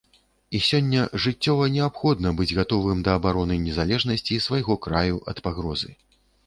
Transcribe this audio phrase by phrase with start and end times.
[0.59, 5.91] І сёння жыццёва неабходна быць гатовым да абароны незалежнасці свайго краю ад пагрозы.